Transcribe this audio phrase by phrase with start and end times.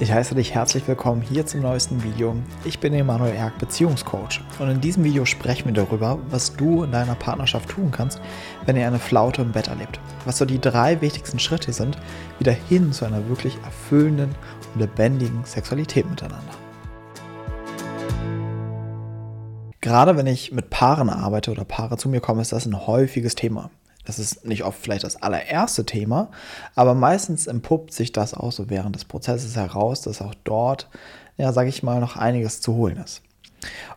[0.00, 2.36] Ich heiße dich herzlich willkommen hier zum neuesten Video.
[2.64, 4.40] Ich bin Emanuel Erk, Beziehungscoach.
[4.60, 8.20] Und in diesem Video sprechen wir darüber, was du in deiner Partnerschaft tun kannst,
[8.64, 9.98] wenn ihr eine Flaute im Bett erlebt.
[10.24, 11.98] Was so die drei wichtigsten Schritte sind,
[12.38, 14.36] wieder hin zu einer wirklich erfüllenden
[14.72, 16.54] und lebendigen Sexualität miteinander.
[19.80, 23.34] Gerade wenn ich mit Paaren arbeite oder Paare zu mir kommen, ist das ein häufiges
[23.34, 23.68] Thema.
[24.08, 26.30] Das ist nicht oft vielleicht das allererste Thema,
[26.74, 30.88] aber meistens empuppt sich das auch so während des Prozesses heraus, dass auch dort,
[31.36, 33.20] ja, sage ich mal, noch einiges zu holen ist.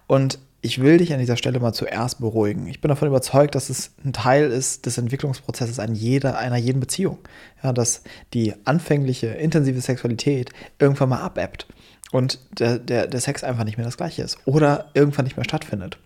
[0.08, 2.67] Und ich will dich an dieser Stelle mal zuerst beruhigen.
[2.67, 6.81] Ich bin davon überzeugt, dass es ein Teil ist des Entwicklungsprozesses an jeder, einer jeden
[6.81, 7.20] Beziehung.
[7.64, 8.02] Ja, dass
[8.34, 11.67] die anfängliche, intensive Sexualität irgendwann mal abebbt
[12.12, 15.45] und der, der, der Sex einfach nicht mehr das gleiche ist oder irgendwann nicht mehr
[15.45, 16.00] stattfindet.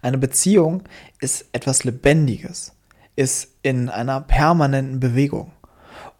[0.00, 0.84] Eine Beziehung
[1.20, 2.72] ist etwas Lebendiges
[3.18, 5.50] ist in einer permanenten Bewegung.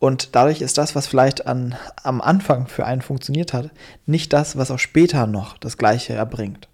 [0.01, 3.71] Und dadurch ist das, was vielleicht an, am Anfang für einen funktioniert hat,
[4.05, 6.69] nicht das, was auch später noch das Gleiche erbringt.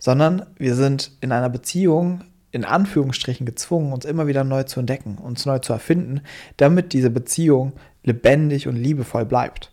[0.00, 5.18] Sondern wir sind in einer Beziehung in Anführungsstrichen gezwungen, uns immer wieder neu zu entdecken,
[5.18, 6.22] uns neu zu erfinden,
[6.56, 9.70] damit diese Beziehung lebendig und liebevoll bleibt.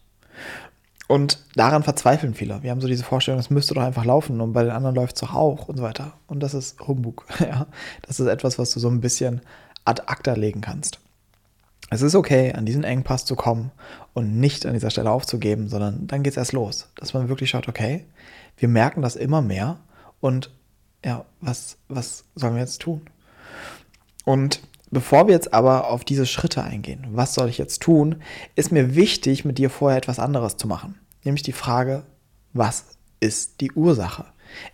[1.07, 2.61] Und daran verzweifeln viele.
[2.61, 5.15] Wir haben so diese Vorstellung, es müsste doch einfach laufen und bei den anderen läuft
[5.15, 6.13] es doch auch und so weiter.
[6.27, 7.25] Und das ist Humbug.
[7.39, 7.65] Ja?
[8.03, 9.41] Das ist etwas, was du so ein bisschen
[9.87, 10.99] ad acta legen kannst.
[11.89, 13.71] Es ist okay, an diesen Engpass zu kommen
[14.13, 16.89] und nicht an dieser Stelle aufzugeben, sondern dann geht es erst los.
[16.95, 18.05] Dass man wirklich schaut, okay,
[18.57, 19.77] wir merken das immer mehr
[20.19, 20.51] und
[21.05, 23.01] ja, was, was sollen wir jetzt tun?
[24.25, 24.59] Und
[24.91, 28.21] bevor wir jetzt aber auf diese Schritte eingehen, was soll ich jetzt tun,
[28.55, 30.99] ist mir wichtig, mit dir vorher etwas anderes zu machen.
[31.23, 32.03] Nämlich die Frage,
[32.51, 34.25] was ist die Ursache?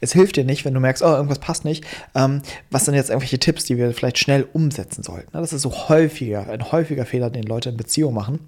[0.02, 1.86] Es hilft dir nicht, wenn du merkst, oh, irgendwas passt nicht.
[2.16, 5.32] Ähm, was sind jetzt irgendwelche Tipps, die wir vielleicht schnell umsetzen sollten?
[5.34, 8.40] Das ist so häufiger, ein häufiger Fehler, den Leute in Beziehungen machen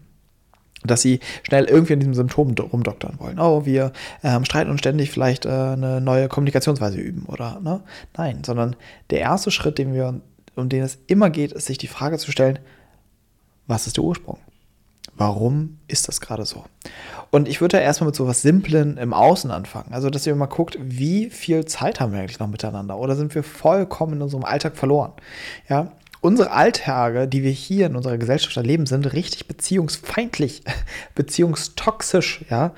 [0.88, 3.40] dass sie schnell irgendwie an diesem Symptom rumdoktern wollen.
[3.40, 3.92] Oh, wir
[4.24, 7.82] ähm, streiten uns ständig vielleicht äh, eine neue Kommunikationsweise üben oder ne?
[8.16, 8.76] Nein, sondern
[9.10, 10.22] der erste Schritt, den wir,
[10.56, 12.60] um den es immer geht, ist sich die Frage zu stellen,
[13.68, 14.38] was ist der Ursprung?
[15.16, 16.66] Warum ist das gerade so?
[17.32, 19.94] Und ich würde da erstmal mit so was Simplen im Außen anfangen.
[19.94, 22.98] Also, dass ihr mal guckt, wie viel Zeit haben wir eigentlich noch miteinander?
[22.98, 25.14] Oder sind wir vollkommen in unserem Alltag verloren?
[25.68, 25.92] Ja,
[26.22, 30.64] unsere Alltage, die wir hier in unserer Gesellschaft erleben, sind richtig beziehungsfeindlich,
[31.16, 32.74] beziehungstoxisch, ja.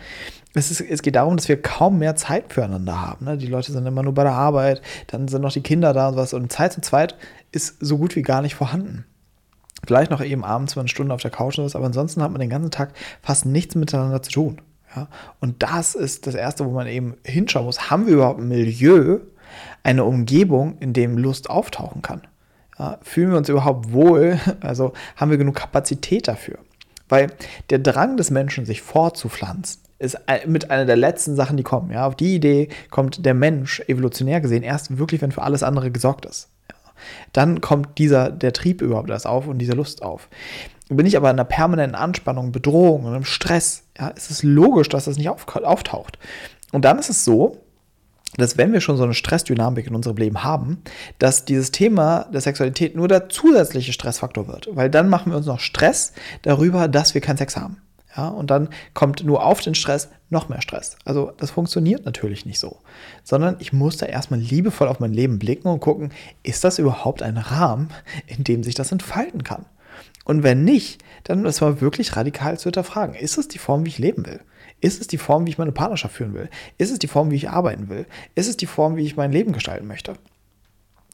[0.53, 3.25] Es, ist, es, geht darum, dass wir kaum mehr Zeit füreinander haben.
[3.25, 3.37] Ne?
[3.37, 6.15] Die Leute sind immer nur bei der Arbeit, dann sind noch die Kinder da und
[6.15, 6.33] was.
[6.33, 7.15] Und Zeit zu zweit
[7.51, 9.05] ist so gut wie gar nicht vorhanden.
[9.87, 12.29] Vielleicht noch eben abends mal eine Stunde auf der Couch oder was, aber ansonsten hat
[12.29, 14.61] man den ganzen Tag fast nichts miteinander zu tun.
[14.93, 15.07] Ja?
[15.39, 17.89] Und das ist das Erste, wo man eben hinschauen muss.
[17.89, 19.19] Haben wir überhaupt ein Milieu,
[19.83, 22.23] eine Umgebung, in dem Lust auftauchen kann?
[22.77, 22.97] Ja?
[23.01, 24.37] Fühlen wir uns überhaupt wohl?
[24.59, 26.57] Also haben wir genug Kapazität dafür?
[27.07, 27.31] Weil
[27.69, 31.91] der Drang des Menschen, sich fortzupflanzen, ist mit einer der letzten Sachen, die kommen.
[31.91, 32.05] Ja?
[32.05, 36.25] Auf die Idee kommt der Mensch evolutionär gesehen erst wirklich, wenn für alles andere gesorgt
[36.25, 36.49] ist.
[37.33, 40.29] Dann kommt dieser, der Trieb überhaupt erst auf und diese Lust auf.
[40.89, 44.89] Bin ich aber in einer permanenten Anspannung, Bedrohung und im Stress, ja, ist es logisch,
[44.89, 46.17] dass das nicht auf, auftaucht.
[46.71, 47.63] Und dann ist es so,
[48.35, 50.81] dass wenn wir schon so eine Stressdynamik in unserem Leben haben,
[51.19, 54.69] dass dieses Thema der Sexualität nur der zusätzliche Stressfaktor wird.
[54.71, 57.81] Weil dann machen wir uns noch Stress darüber, dass wir keinen Sex haben.
[58.17, 60.97] Ja, und dann kommt nur auf den Stress noch mehr Stress.
[61.05, 62.77] Also das funktioniert natürlich nicht so,
[63.23, 66.11] sondern ich muss da erstmal liebevoll auf mein Leben blicken und gucken,
[66.41, 67.89] ist das überhaupt ein Rahmen,
[68.25, 69.65] in dem sich das entfalten kann?
[70.25, 73.15] Und wenn nicht, dann ist man wirklich radikal zu hinterfragen.
[73.15, 74.41] Ist es die Form, wie ich leben will?
[74.81, 76.49] Ist es die Form, wie ich meine Partnerschaft führen will?
[76.77, 78.05] Ist es die Form, wie ich arbeiten will?
[78.35, 80.15] Ist es die Form, wie ich mein Leben gestalten möchte?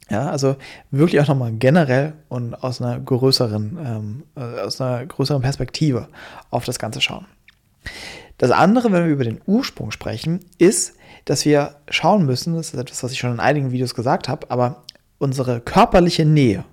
[0.10, 0.58] Ja, also
[0.92, 6.10] wirklich auch nochmal generell und aus einer größeren, ähm, äh, aus einer größeren Perspektive
[6.50, 7.26] auf das Ganze schauen.
[8.38, 12.80] Das andere, wenn wir über den Ursprung sprechen, ist, dass wir schauen müssen, das ist
[12.80, 14.84] etwas, was ich schon in einigen Videos gesagt habe, aber
[15.20, 16.66] unsere körperliche Nähe,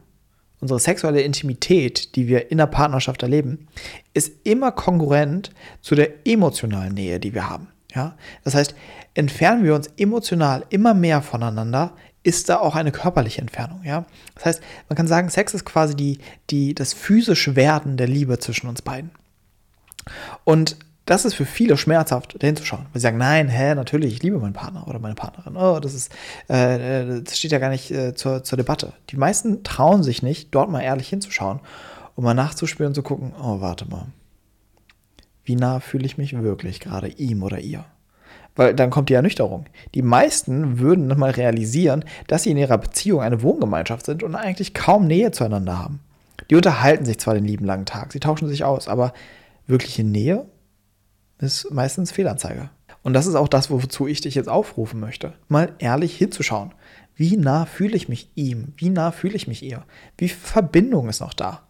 [0.60, 3.68] unsere sexuelle Intimität, die wir in der Partnerschaft erleben,
[4.12, 7.68] ist immer kongruent zu der emotionalen Nähe, die wir haben.
[7.94, 8.16] Ja?
[8.42, 8.74] Das heißt,
[9.14, 11.92] entfernen wir uns emotional immer mehr voneinander,
[12.22, 13.82] ist da auch eine körperliche Entfernung.
[13.84, 14.04] Ja?
[14.34, 16.18] Das heißt, man kann sagen, Sex ist quasi die,
[16.50, 19.10] die, das physische Werden der Liebe zwischen uns beiden.
[20.44, 20.76] Und
[21.06, 22.86] das ist für viele schmerzhaft, dahin zu schauen.
[22.92, 25.56] Weil sie sagen, nein, hä, natürlich, ich liebe meinen Partner oder meine Partnerin.
[25.56, 26.12] Oh, das ist,
[26.48, 28.92] äh, das steht ja gar nicht äh, zur, zur Debatte.
[29.08, 31.60] Die meisten trauen sich nicht, dort mal ehrlich hinzuschauen
[32.14, 34.06] und mal nachzuspüren und zu gucken, oh, warte mal.
[35.42, 37.84] Wie nah fühle ich mich wirklich gerade ihm oder ihr?
[38.56, 39.66] Weil dann kommt die Ernüchterung.
[39.94, 44.74] Die meisten würden nochmal realisieren, dass sie in ihrer Beziehung eine Wohngemeinschaft sind und eigentlich
[44.74, 46.00] kaum Nähe zueinander haben.
[46.50, 49.12] Die unterhalten sich zwar den lieben langen Tag, sie tauschen sich aus, aber
[49.66, 50.46] wirkliche Nähe?
[51.38, 52.70] ist meistens Fehlanzeige.
[53.02, 55.32] Und das ist auch das, wozu ich dich jetzt aufrufen möchte.
[55.48, 56.74] Mal ehrlich hinzuschauen.
[57.14, 58.74] Wie nah fühle ich mich ihm?
[58.76, 59.84] Wie nah fühle ich mich ihr?
[60.18, 61.62] Wie Verbindung ist noch da?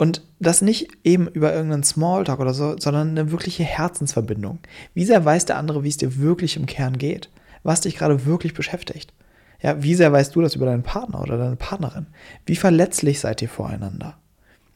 [0.00, 4.58] Und das nicht eben über irgendeinen Smalltalk oder so, sondern eine wirkliche Herzensverbindung.
[4.94, 7.28] Wie sehr weiß der andere, wie es dir wirklich im Kern geht?
[7.64, 9.12] Was dich gerade wirklich beschäftigt?
[9.60, 12.06] Ja, wie sehr weißt du das über deinen Partner oder deine Partnerin?
[12.46, 14.16] Wie verletzlich seid ihr voreinander?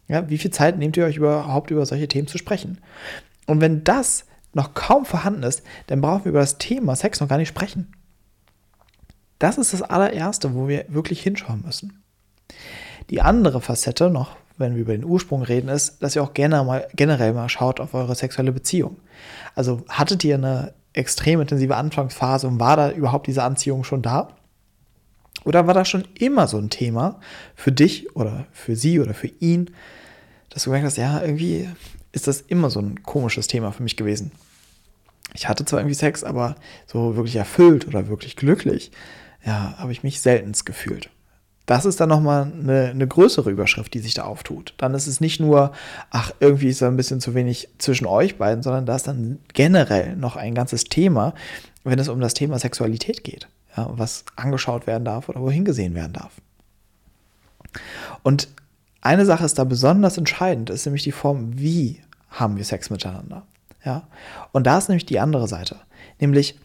[0.09, 2.83] Ja, wie viel Zeit nehmt ihr euch überhaupt über solche Themen zu sprechen?
[3.47, 7.29] Und wenn das noch kaum vorhanden ist, dann brauchen wir über das Thema Sex noch
[7.29, 7.95] gar nicht sprechen.
[9.39, 12.03] Das ist das allererste, wo wir wirklich hinschauen müssen.
[13.09, 16.63] Die andere Facette noch, wenn wir über den Ursprung reden, ist, dass ihr auch gerne
[16.63, 18.97] mal, generell mal schaut auf eure sexuelle Beziehung.
[19.55, 24.29] Also hattet ihr eine extrem intensive Anfangsphase und war da überhaupt diese Anziehung schon da?
[25.45, 27.21] Oder war das schon immer so ein Thema
[27.55, 29.71] für dich oder für sie oder für ihn,
[30.51, 31.69] dass du gemerkt hast, ja, irgendwie
[32.13, 34.31] ist das immer so ein komisches Thema für mich gewesen.
[35.35, 36.55] Ich hatte zwar irgendwie Sex, aber
[36.87, 38.93] so wirklich erfüllt oder wirklich glücklich,
[39.45, 41.11] ja, habe ich mich seltenst gefühlt.
[41.67, 44.75] Das ist dann nochmal eine, eine größere Überschrift, die sich da auftut.
[44.77, 45.73] Dann ist es nicht nur,
[46.11, 49.39] ach, irgendwie ist da ein bisschen zu wenig zwischen euch beiden, sondern da ist dann
[49.55, 51.35] generell noch ein ganzes Thema,
[51.83, 55.95] wenn es um das Thema Sexualität geht, ja, was angeschaut werden darf oder wohin gesehen
[55.95, 56.33] werden darf.
[58.23, 58.49] Und
[59.01, 62.01] eine Sache ist da besonders entscheidend, ist nämlich die Form, wie
[62.31, 63.47] haben wir Sex miteinander.
[63.85, 64.09] Ja?
[64.53, 65.77] Und da ist nämlich die andere Seite.
[66.21, 66.59] Nämlich,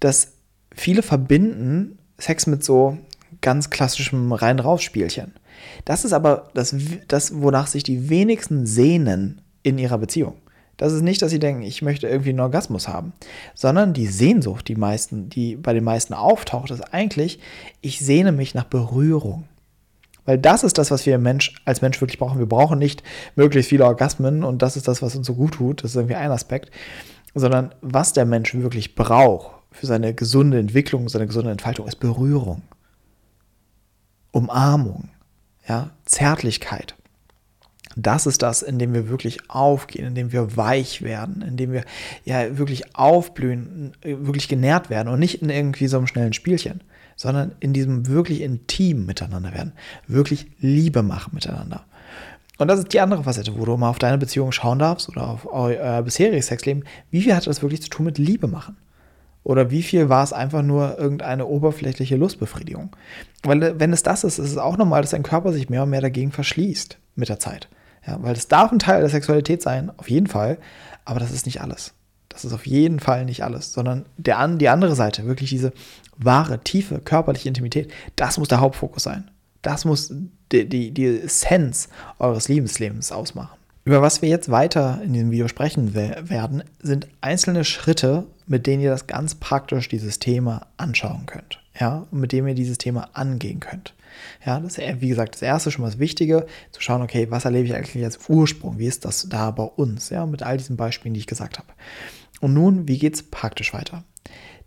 [0.00, 0.32] dass
[0.74, 2.98] viele verbinden Sex mit so
[3.40, 5.34] ganz klassischem Rein-Raus-Spielchen.
[5.84, 6.74] Das ist aber das,
[7.08, 10.34] das, wonach sich die wenigsten sehnen in ihrer Beziehung.
[10.76, 13.12] Das ist nicht, dass sie denken, ich möchte irgendwie einen Orgasmus haben,
[13.54, 17.40] sondern die Sehnsucht, die meisten, die bei den meisten auftaucht, ist eigentlich,
[17.80, 19.44] ich sehne mich nach Berührung.
[20.24, 22.38] Weil das ist das, was wir Mensch, als Mensch wirklich brauchen.
[22.38, 23.02] Wir brauchen nicht
[23.34, 25.82] möglichst viele Orgasmen und das ist das, was uns so gut tut.
[25.82, 26.70] Das ist irgendwie ein Aspekt.
[27.34, 32.62] Sondern was der Mensch wirklich braucht für seine gesunde Entwicklung, seine gesunde Entfaltung, ist Berührung.
[34.30, 35.08] Umarmung,
[35.68, 36.94] ja, Zärtlichkeit.
[37.96, 41.72] Das ist das, in dem wir wirklich aufgehen, in dem wir weich werden, in dem
[41.72, 41.84] wir
[42.24, 46.80] ja wirklich aufblühen, wirklich genährt werden und nicht in irgendwie so einem schnellen Spielchen,
[47.16, 49.72] sondern in diesem wirklich intim miteinander werden,
[50.06, 51.84] wirklich Liebe machen miteinander.
[52.58, 55.28] Und das ist die andere Facette, wo du mal auf deine Beziehung schauen darfst oder
[55.28, 56.84] auf euer bisheriges Sexleben.
[57.10, 58.76] Wie viel hat das wirklich zu tun mit Liebe machen?
[59.48, 62.94] Oder wie viel war es einfach nur irgendeine oberflächliche Lustbefriedigung?
[63.42, 65.88] Weil wenn es das ist, ist es auch normal, dass dein Körper sich mehr und
[65.90, 67.70] mehr dagegen verschließt mit der Zeit.
[68.06, 70.58] Ja, weil es darf ein Teil der Sexualität sein, auf jeden Fall,
[71.06, 71.94] aber das ist nicht alles.
[72.28, 75.72] Das ist auf jeden Fall nicht alles, sondern der, die andere Seite, wirklich diese
[76.18, 79.30] wahre, tiefe körperliche Intimität, das muss der Hauptfokus sein.
[79.62, 80.12] Das muss
[80.52, 83.56] die, die, die Essenz eures Liebeslebens ausmachen.
[83.86, 88.82] Über was wir jetzt weiter in diesem Video sprechen werden, sind einzelne Schritte, mit denen
[88.82, 91.60] ihr das ganz praktisch dieses Thema anschauen könnt.
[91.78, 93.94] Ja, und mit dem ihr dieses Thema angehen könnt.
[94.44, 97.44] Ja, das ist, wie gesagt, das erste schon mal das Wichtige, zu schauen, okay, was
[97.44, 98.78] erlebe ich eigentlich als Ursprung?
[98.78, 100.10] Wie ist das da bei uns?
[100.10, 101.68] Ja, mit all diesen Beispielen, die ich gesagt habe.
[102.40, 104.02] Und nun, wie geht es praktisch weiter?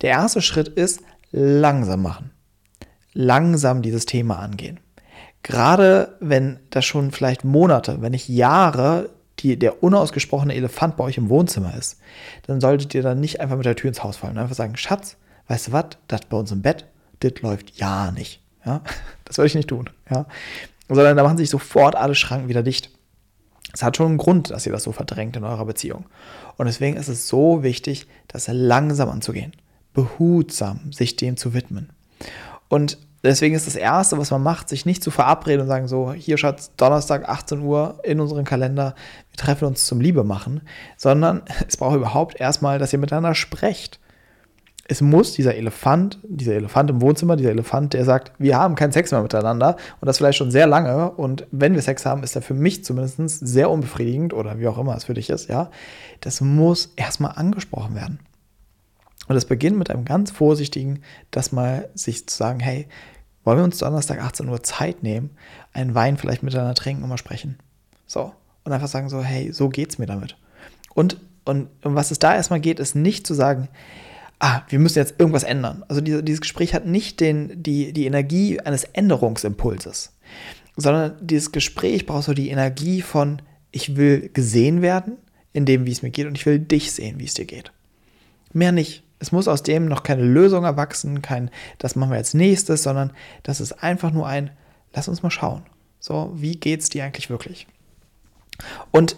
[0.02, 1.02] Der erste Schritt ist
[1.32, 2.32] langsam machen.
[3.14, 4.80] Langsam dieses Thema angehen.
[5.44, 9.10] Gerade wenn das schon vielleicht Monate, wenn nicht Jahre
[9.44, 12.00] die, der unausgesprochene Elefant bei euch im Wohnzimmer ist,
[12.48, 14.38] dann solltet ihr dann nicht einfach mit der Tür ins Haus fallen.
[14.38, 15.18] Einfach sagen, Schatz,
[15.48, 16.86] weißt du was, das bei uns im Bett,
[17.20, 18.42] das läuft ja nicht.
[18.66, 18.82] Ja?
[19.26, 19.90] Das würde ich nicht tun.
[20.10, 20.26] Ja?
[20.90, 22.90] Sondern da machen sich sofort alle Schranken wieder dicht.
[23.74, 26.06] Es hat schon einen Grund, dass ihr das so verdrängt in eurer Beziehung.
[26.58, 29.54] Und deswegen ist es so wichtig, das langsam anzugehen.
[29.94, 31.94] Behutsam sich dem zu widmen.
[32.68, 36.12] Und Deswegen ist das Erste, was man macht, sich nicht zu verabreden und sagen so,
[36.12, 38.96] hier Schatz, Donnerstag 18 Uhr in unserem Kalender,
[39.30, 40.62] wir treffen uns zum Liebe machen,
[40.98, 44.00] sondern es braucht überhaupt erstmal, dass ihr miteinander sprecht.
[44.88, 48.92] Es muss dieser Elefant, dieser Elefant im Wohnzimmer, dieser Elefant, der sagt, wir haben keinen
[48.92, 52.36] Sex mehr miteinander und das vielleicht schon sehr lange und wenn wir Sex haben, ist
[52.36, 55.70] er für mich zumindest sehr unbefriedigend oder wie auch immer es für dich ist, ja,
[56.22, 58.20] das muss erstmal angesprochen werden.
[59.28, 62.88] Und es beginnt mit einem ganz vorsichtigen, das mal sich zu sagen, hey,
[63.44, 65.32] wollen wir uns Donnerstag 18 Uhr Zeit nehmen,
[65.74, 67.58] einen Wein vielleicht miteinander trinken und mal sprechen.
[68.06, 68.34] So.
[68.64, 70.38] Und einfach sagen so, hey, so geht's mir damit.
[70.94, 73.70] Und, und, und was es da erstmal geht, ist nicht zu sagen,
[74.40, 75.84] ah, wir müssen jetzt irgendwas ändern.
[75.88, 80.14] Also diese, dieses Gespräch hat nicht den, die, die Energie eines Änderungsimpulses,
[80.78, 85.18] sondern dieses Gespräch braucht so die Energie von, ich will gesehen werden
[85.54, 87.72] in dem, wie es mir geht und ich will dich sehen, wie es dir geht.
[88.54, 89.04] Mehr nicht.
[89.22, 93.12] Es muss aus dem noch keine Lösung erwachsen, kein, das machen wir als nächstes, sondern
[93.44, 94.50] das ist einfach nur ein,
[94.94, 95.62] lass uns mal schauen.
[96.00, 97.68] So, wie geht's dir eigentlich wirklich?
[98.90, 99.16] Und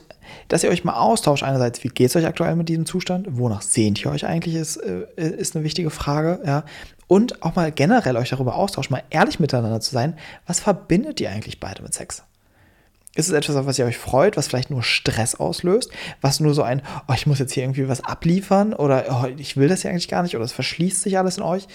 [0.50, 3.62] dass ihr euch mal austauscht, einerseits, wie geht es euch aktuell mit diesem Zustand, wonach
[3.62, 6.66] sehnt ihr euch eigentlich, ist, äh, ist eine wichtige Frage, ja.
[7.08, 11.30] Und auch mal generell euch darüber austauscht, mal ehrlich miteinander zu sein, was verbindet ihr
[11.30, 12.24] eigentlich beide mit Sex?
[13.16, 15.92] Ist es etwas, auf was ihr euch freut, was vielleicht nur Stress auslöst?
[16.22, 19.56] Was nur so ein, oh, ich muss jetzt hier irgendwie was abliefern oder oh, ich
[19.56, 21.68] will das ja eigentlich gar nicht oder es verschließt sich alles in euch?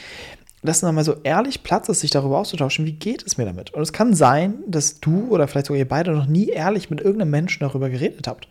[0.63, 3.73] Dass nochmal so ehrlich Platz ist, sich darüber auszutauschen, wie geht es mir damit?
[3.73, 7.01] Und es kann sein, dass du oder vielleicht sogar ihr beide noch nie ehrlich mit
[7.01, 8.49] irgendeinem Menschen darüber geredet habt.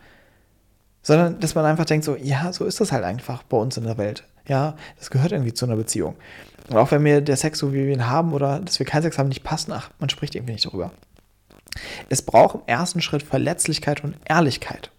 [1.01, 3.83] Sondern, dass man einfach denkt so, ja, so ist das halt einfach bei uns in
[3.83, 4.23] der Welt.
[4.47, 6.15] Ja, das gehört irgendwie zu einer Beziehung.
[6.69, 9.03] Und auch wenn mir der Sex, so wie wir ihn haben oder dass wir keinen
[9.03, 10.91] Sex haben, nicht passt, ach, man spricht irgendwie nicht darüber.
[12.09, 14.91] Es braucht im ersten Schritt Verletzlichkeit und Ehrlichkeit.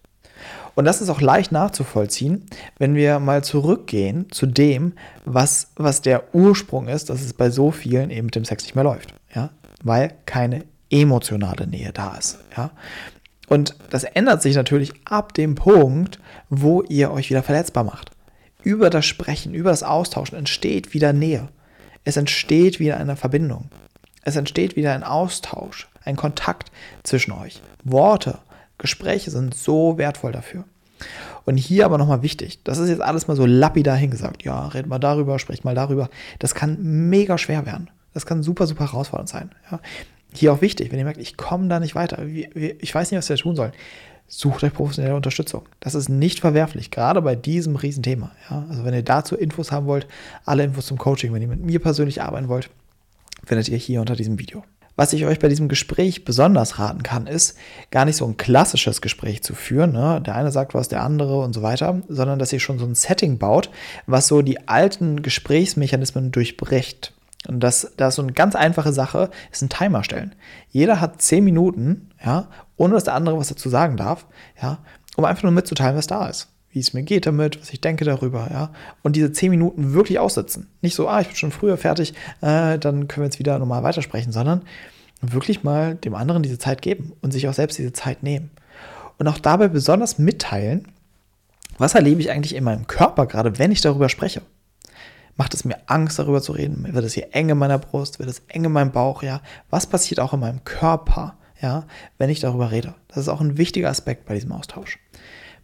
[0.75, 2.45] Und das ist auch leicht nachzuvollziehen,
[2.77, 4.93] wenn wir mal zurückgehen zu dem,
[5.25, 8.75] was, was der Ursprung ist, dass es bei so vielen eben mit dem Sex nicht
[8.75, 9.13] mehr läuft.
[9.35, 9.49] Ja?
[9.83, 12.39] Weil keine emotionale Nähe da ist.
[12.55, 12.71] Ja?
[13.49, 16.19] Und das ändert sich natürlich ab dem Punkt,
[16.49, 18.11] wo ihr euch wieder verletzbar macht.
[18.63, 21.49] Über das Sprechen, über das Austauschen entsteht wieder Nähe.
[22.03, 23.69] Es entsteht wieder eine Verbindung.
[24.23, 26.71] Es entsteht wieder ein Austausch ein Kontakt
[27.03, 27.61] zwischen euch.
[27.83, 28.39] Worte,
[28.77, 30.65] Gespräche sind so wertvoll dafür.
[31.45, 34.43] Und hier aber nochmal wichtig, das ist jetzt alles mal so lapidar hingesagt.
[34.43, 36.09] Ja, red mal darüber, sprecht mal darüber.
[36.39, 36.77] Das kann
[37.09, 37.89] mega schwer werden.
[38.13, 39.51] Das kann super, super herausfordernd sein.
[39.71, 39.79] Ja.
[40.33, 43.29] Hier auch wichtig, wenn ihr merkt, ich komme da nicht weiter, ich weiß nicht, was
[43.29, 43.71] wir tun sollen,
[44.27, 45.63] sucht euch professionelle Unterstützung.
[45.79, 48.31] Das ist nicht verwerflich, gerade bei diesem Riesenthema.
[48.49, 48.65] Ja.
[48.69, 50.07] Also wenn ihr dazu Infos haben wollt,
[50.45, 52.69] alle Infos zum Coaching, wenn ihr mit mir persönlich arbeiten wollt,
[53.43, 54.63] findet ihr hier unter diesem Video.
[54.99, 57.57] Was ich euch bei diesem Gespräch besonders raten kann, ist,
[57.89, 59.93] gar nicht so ein klassisches Gespräch zu führen.
[59.93, 60.21] Ne?
[60.25, 62.95] Der eine sagt was, der andere und so weiter, sondern dass ihr schon so ein
[62.95, 63.69] Setting baut,
[64.07, 67.13] was so die alten Gesprächsmechanismen durchbricht.
[67.47, 70.35] Und das, das ist so eine ganz einfache Sache, ist ein Timer stellen.
[70.69, 74.25] Jeder hat zehn Minuten, ja, ohne dass der andere was dazu sagen darf,
[74.61, 74.79] ja,
[75.15, 78.05] um einfach nur mitzuteilen, was da ist wie es mir geht damit, was ich denke
[78.05, 78.71] darüber, ja.
[79.01, 80.67] Und diese zehn Minuten wirklich aussitzen.
[80.81, 83.83] Nicht so, ah, ich bin schon früher fertig, äh, dann können wir jetzt wieder normal
[83.83, 84.61] weitersprechen, sondern
[85.21, 88.51] wirklich mal dem anderen diese Zeit geben und sich auch selbst diese Zeit nehmen.
[89.17, 90.87] Und auch dabei besonders mitteilen,
[91.77, 94.41] was erlebe ich eigentlich in meinem Körper, gerade wenn ich darüber spreche.
[95.35, 96.85] Macht es mir Angst, darüber zu reden?
[96.93, 98.19] Wird es hier eng in meiner Brust?
[98.19, 99.23] Wird es eng in meinem Bauch?
[99.23, 101.85] Ja, was passiert auch in meinem Körper, ja,
[102.17, 102.93] wenn ich darüber rede?
[103.07, 104.99] Das ist auch ein wichtiger Aspekt bei diesem Austausch.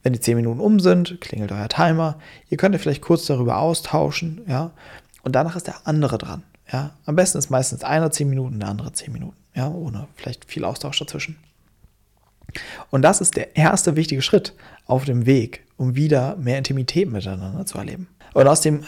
[0.06, 2.20] Wenn die 10 Minuten um sind, klingelt euer Timer.
[2.52, 4.70] Ihr könnt euch vielleicht kurz darüber austauschen, ja.
[5.24, 6.92] Und danach ist der andere dran, ja.
[7.08, 10.64] Am besten ist meistens einer 10 Minuten, der andere 10 Minuten, ja, ohne vielleicht viel
[10.64, 11.38] Austausch dazwischen.
[12.92, 14.54] Und das ist der erste wichtige Schritt
[14.86, 18.08] auf dem Weg, um wieder mehr Intimität miteinander zu erleben.
[18.36, 18.84] Und aus dem,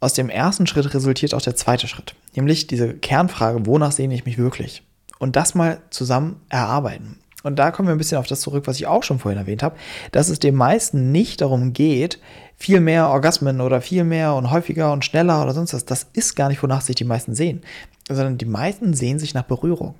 [0.00, 4.26] aus dem ersten Schritt resultiert auch der zweite Schritt, nämlich diese Kernfrage, wonach sehne ich
[4.26, 4.82] mich wirklich?
[5.18, 7.16] Und das mal zusammen erarbeiten.
[7.48, 9.62] Und da kommen wir ein bisschen auf das zurück, was ich auch schon vorhin erwähnt
[9.62, 9.76] habe,
[10.12, 12.20] dass es den meisten nicht darum geht,
[12.56, 15.86] viel mehr Orgasmen oder viel mehr und häufiger und schneller oder sonst was.
[15.86, 17.62] Das ist gar nicht, wonach sich die meisten sehen,
[18.06, 19.94] sondern die meisten sehen sich nach Berührung,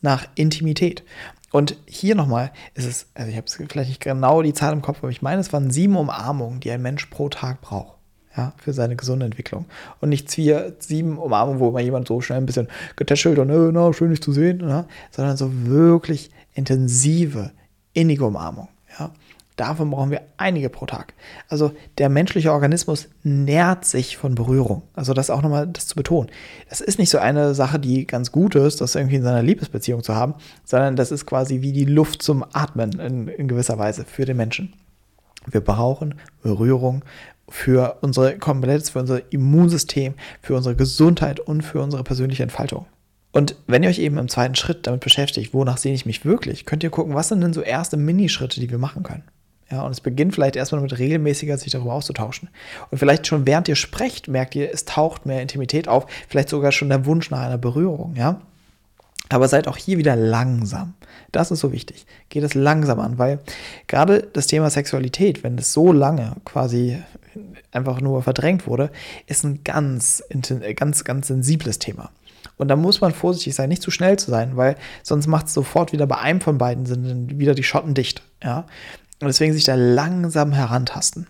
[0.00, 1.04] nach Intimität.
[1.50, 4.98] Und hier nochmal ist es, also ich habe vielleicht nicht genau die Zahl im Kopf,
[5.02, 7.98] aber ich meine, es waren sieben Umarmungen, die ein Mensch pro Tag braucht
[8.36, 9.66] ja, für seine gesunde Entwicklung.
[10.00, 13.72] Und nicht vier, sieben Umarmungen, wo mal jemand so schnell ein bisschen getätschelt und, äh,
[13.72, 17.52] na, schön dich zu sehen, ja, sondern so wirklich intensive,
[17.92, 18.68] innige Umarmung.
[18.98, 19.12] Ja.
[19.56, 21.12] Davon brauchen wir einige pro Tag.
[21.48, 24.82] Also der menschliche Organismus nährt sich von Berührung.
[24.94, 26.30] Also das auch nochmal das zu betonen.
[26.70, 30.02] Das ist nicht so eine Sache, die ganz gut ist, das irgendwie in seiner Liebesbeziehung
[30.02, 34.06] zu haben, sondern das ist quasi wie die Luft zum Atmen in, in gewisser Weise
[34.06, 34.72] für den Menschen.
[35.46, 37.04] Wir brauchen Berührung
[37.48, 42.86] für unsere Kompetenz, für unser Immunsystem, für unsere Gesundheit und für unsere persönliche Entfaltung.
[43.32, 46.66] Und wenn ihr euch eben im zweiten Schritt damit beschäftigt, wonach sehe ich mich wirklich,
[46.66, 49.24] könnt ihr gucken, was sind denn so erste Minischritte, die wir machen können.
[49.70, 52.50] Ja, und es beginnt vielleicht erstmal damit regelmäßiger sich darüber auszutauschen.
[52.90, 56.72] Und vielleicht schon während ihr sprecht, merkt ihr, es taucht mehr Intimität auf, vielleicht sogar
[56.72, 58.42] schon der Wunsch nach einer Berührung, ja.
[59.30, 60.92] Aber seid auch hier wieder langsam.
[61.30, 62.04] Das ist so wichtig.
[62.28, 63.38] Geht es langsam an, weil
[63.86, 67.02] gerade das Thema Sexualität, wenn es so lange quasi
[67.70, 68.90] einfach nur verdrängt wurde,
[69.26, 70.22] ist ein ganz,
[70.76, 72.10] ganz, ganz sensibles Thema.
[72.56, 75.54] Und da muss man vorsichtig sein, nicht zu schnell zu sein, weil sonst macht es
[75.54, 78.22] sofort wieder bei einem von beiden sind wieder die Schotten dicht.
[78.42, 78.66] Ja?
[79.20, 81.26] Und deswegen sich da langsam herantasten.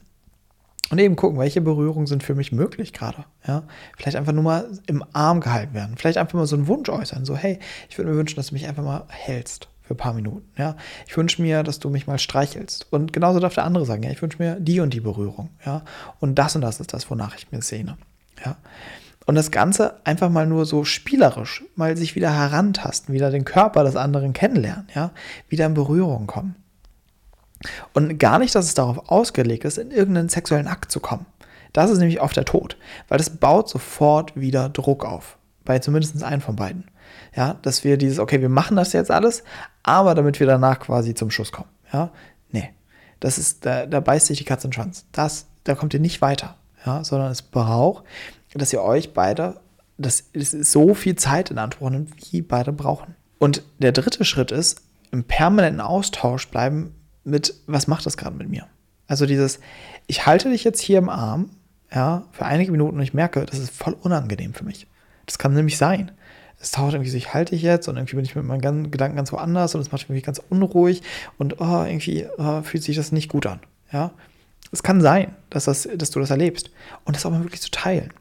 [0.91, 3.25] Und eben gucken, welche Berührungen sind für mich möglich gerade.
[3.47, 3.63] Ja?
[3.97, 5.97] Vielleicht einfach nur mal im Arm gehalten werden.
[5.97, 7.25] Vielleicht einfach mal so einen Wunsch äußern.
[7.25, 10.13] So, hey, ich würde mir wünschen, dass du mich einfach mal hältst für ein paar
[10.13, 10.47] Minuten.
[10.59, 10.77] Ja?
[11.07, 12.89] Ich wünsche mir, dass du mich mal streichelst.
[12.91, 15.49] Und genauso darf der andere sagen, ja, ich wünsche mir die und die Berührung.
[15.65, 15.83] Ja?
[16.21, 17.97] Und das und das ist das, wonach ich mir sehne.
[18.45, 18.57] Ja?
[19.27, 23.85] Und das Ganze einfach mal nur so spielerisch, mal sich wieder herantasten, wieder den Körper
[23.85, 25.13] des anderen kennenlernen, ja,
[25.49, 26.57] wieder in Berührung kommen.
[27.93, 31.27] Und gar nicht, dass es darauf ausgelegt ist, in irgendeinen sexuellen Akt zu kommen.
[31.73, 32.77] Das ist nämlich oft der Tod,
[33.09, 35.39] weil das baut sofort wieder Druck auf.
[35.65, 36.91] Bei zumindest einem von beiden.
[37.35, 39.45] Ja, dass wir dieses, okay, wir machen das jetzt alles,
[39.83, 41.69] aber damit wir danach quasi zum Schuss kommen.
[41.93, 42.11] Ja,
[42.51, 42.71] nee.
[43.21, 45.07] Das ist, da, da beißt sich die Katze in den Schwanz.
[45.13, 46.57] Das, da kommt ihr nicht weiter.
[46.85, 48.05] Ja, sondern es braucht,
[48.55, 49.61] dass ihr euch beide,
[49.99, 53.15] das so viel Zeit in Anspruch nimmt, wie beide brauchen.
[53.39, 56.95] Und der dritte Schritt ist, im permanenten Austausch bleiben
[57.25, 58.67] mit, was macht das gerade mit mir?
[59.07, 59.61] Also dieses,
[60.07, 61.51] ich halte dich jetzt hier im Arm,
[61.95, 64.87] ja, für einige Minuten und ich merke, das ist voll unangenehm für mich.
[65.27, 66.11] Das kann nämlich sein.
[66.59, 69.17] Es taucht irgendwie so, ich halte dich jetzt und irgendwie bin ich mit meinen Gedanken
[69.17, 71.03] ganz woanders und es macht mich ganz unruhig
[71.37, 73.61] und oh, irgendwie oh, fühlt sich das nicht gut an.
[73.93, 74.13] Ja,
[74.71, 76.71] es kann sein, dass, das, dass du das erlebst
[77.05, 78.13] und das auch mal wirklich zu teilen.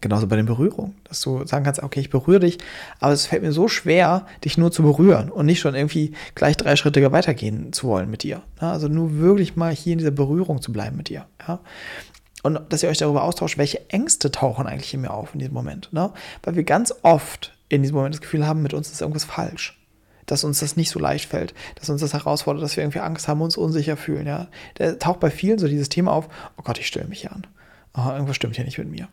[0.00, 2.58] Genauso bei den Berührungen, dass du sagen kannst, okay, ich berühre dich,
[3.00, 6.58] aber es fällt mir so schwer, dich nur zu berühren und nicht schon irgendwie gleich
[6.58, 8.42] drei Schritte weitergehen zu wollen mit dir.
[8.58, 11.24] Also nur wirklich mal hier in dieser Berührung zu bleiben mit dir.
[11.48, 11.60] Ja?
[12.42, 15.54] Und dass ihr euch darüber austauscht, welche Ängste tauchen eigentlich in mir auf in diesem
[15.54, 15.90] Moment.
[15.92, 16.12] Ne?
[16.42, 19.80] Weil wir ganz oft in diesem Moment das Gefühl haben, mit uns ist irgendwas falsch.
[20.26, 23.28] Dass uns das nicht so leicht fällt, dass uns das herausfordert, dass wir irgendwie Angst
[23.28, 24.26] haben, uns unsicher fühlen.
[24.26, 24.48] Ja?
[24.74, 27.46] Da taucht bei vielen so dieses Thema auf, oh Gott, ich stelle mich hier an.
[27.96, 29.08] Oh, irgendwas stimmt hier nicht mit mir.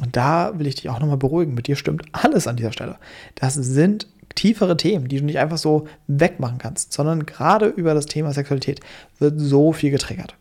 [0.00, 1.54] Und da will ich dich auch nochmal beruhigen.
[1.54, 2.96] Mit dir stimmt alles an dieser Stelle.
[3.34, 8.06] Das sind tiefere Themen, die du nicht einfach so wegmachen kannst, sondern gerade über das
[8.06, 8.80] Thema Sexualität
[9.18, 10.34] wird so viel getriggert.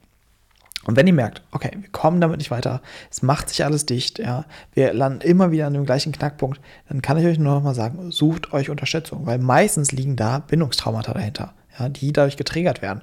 [0.85, 2.81] Und wenn ihr merkt, okay, wir kommen damit nicht weiter,
[3.11, 7.03] es macht sich alles dicht, ja, wir landen immer wieder an dem gleichen Knackpunkt, dann
[7.03, 11.13] kann ich euch nur noch mal sagen, sucht euch Unterstützung, weil meistens liegen da Bindungstraumata
[11.13, 13.01] dahinter ja, die dadurch getriggert werden.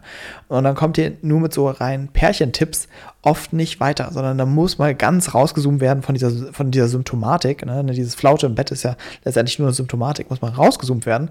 [0.48, 2.88] Und dann kommt ihr nur mit so rein Pärchentipps
[3.22, 7.66] oft nicht weiter, sondern da muss mal ganz rausgezoomt werden von dieser, von dieser Symptomatik.
[7.66, 7.84] Ne?
[7.86, 11.30] Dieses Flaute im Bett ist ja letztendlich nur eine Symptomatik, muss mal rausgezoomt werden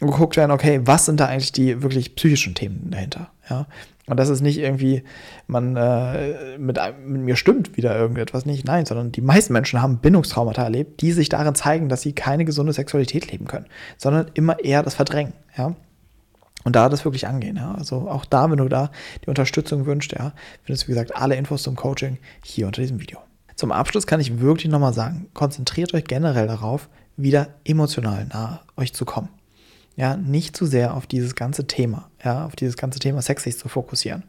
[0.00, 3.30] und geguckt werden, okay, was sind da eigentlich die wirklich psychischen Themen dahinter?
[3.48, 3.66] Ja?
[4.06, 5.04] Und das ist nicht irgendwie,
[5.46, 9.98] man äh, mit, mit mir stimmt wieder irgendetwas nicht, nein, sondern die meisten Menschen haben
[9.98, 14.62] Bindungstraumata erlebt, die sich darin zeigen, dass sie keine gesunde Sexualität leben können, sondern immer
[14.62, 15.34] eher das verdrängen.
[15.56, 15.76] Ja?
[16.64, 17.56] Und da das wirklich angehen.
[17.56, 17.74] Ja.
[17.74, 18.90] Also auch da, wenn du da
[19.24, 23.00] die Unterstützung wünschst, ja, findest du, wie gesagt, alle Infos zum Coaching hier unter diesem
[23.00, 23.18] Video.
[23.56, 28.94] Zum Abschluss kann ich wirklich nochmal sagen, konzentriert euch generell darauf, wieder emotional nahe euch
[28.94, 29.28] zu kommen.
[29.96, 33.58] Ja, nicht zu sehr auf dieses ganze Thema, ja, auf dieses ganze Thema Sex sich
[33.58, 34.24] zu fokussieren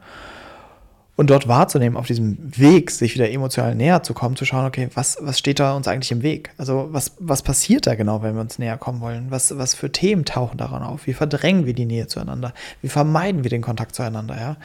[1.16, 4.90] und dort wahrzunehmen, auf diesem Weg, sich wieder emotional näher zu kommen, zu schauen, okay,
[4.96, 6.52] was, was steht da uns eigentlich im Weg?
[6.58, 9.30] Also was, was passiert da genau, wenn wir uns näher kommen wollen?
[9.30, 11.06] Was, was für Themen tauchen daran auf?
[11.06, 12.54] Wie verdrängen wir die Nähe zueinander?
[12.82, 14.40] Wie vermeiden wir den Kontakt zueinander?
[14.40, 14.58] Ja?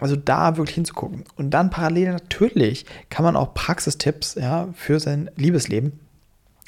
[0.00, 1.22] Also da wirklich hinzugucken.
[1.36, 6.00] Und dann parallel natürlich kann man auch Praxistipps ja, für sein Liebesleben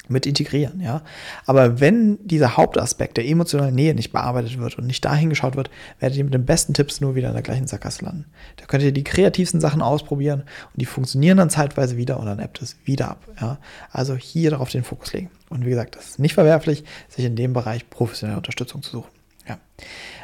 [0.09, 1.01] mit integrieren, ja.
[1.45, 5.69] Aber wenn dieser Hauptaspekt der emotionalen Nähe nicht bearbeitet wird und nicht dahin geschaut wird,
[5.99, 8.25] werdet ihr mit den besten Tipps nur wieder in der gleichen Sackgasse landen.
[8.57, 12.39] Da könnt ihr die kreativsten Sachen ausprobieren und die funktionieren dann zeitweise wieder und dann
[12.39, 13.57] ebbt es wieder ab, ja.
[13.91, 15.29] Also hier darauf den Fokus legen.
[15.49, 19.14] Und wie gesagt, das ist nicht verwerflich, sich in dem Bereich professionelle Unterstützung zu suchen.
[19.47, 19.59] Ja.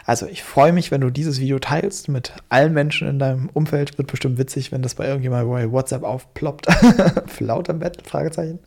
[0.06, 3.98] Also ich freue mich, wenn du dieses Video teilst mit allen Menschen in deinem Umfeld.
[3.98, 6.68] Wird bestimmt witzig, wenn das bei irgendjemand bei WhatsApp aufploppt.
[7.28, 8.06] Flaut am Bett?
[8.06, 8.60] Fragezeichen.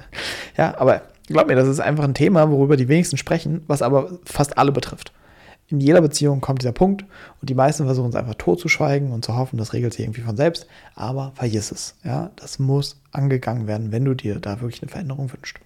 [0.56, 4.18] Ja, aber glaub mir, das ist einfach ein Thema, worüber die wenigsten sprechen, was aber
[4.24, 5.12] fast alle betrifft.
[5.68, 7.04] In jeder Beziehung kommt dieser Punkt
[7.40, 10.36] und die meisten versuchen es einfach totzuschweigen und zu hoffen, das regelt sich irgendwie von
[10.36, 10.66] selbst.
[10.94, 11.94] Aber vergiss es.
[12.04, 15.58] Ja, das muss angegangen werden, wenn du dir da wirklich eine Veränderung wünschst.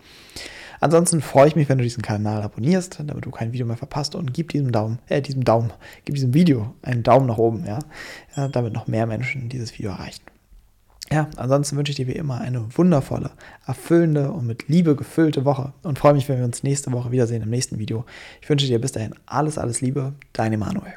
[0.80, 4.14] Ansonsten freue ich mich, wenn du diesen Kanal abonnierst, damit du kein Video mehr verpasst
[4.14, 5.72] und gib diesem Daumen, äh, diesem Daumen,
[6.04, 7.78] gib diesem Video einen Daumen nach oben, ja,
[8.36, 10.22] ja damit noch mehr Menschen dieses Video erreichen.
[11.10, 13.30] Ja, ansonsten wünsche ich dir wie immer eine wundervolle,
[13.66, 17.42] erfüllende und mit Liebe gefüllte Woche und freue mich, wenn wir uns nächste Woche wiedersehen
[17.42, 18.04] im nächsten Video.
[18.42, 20.94] Ich wünsche dir bis dahin alles, alles Liebe, dein Emanuel.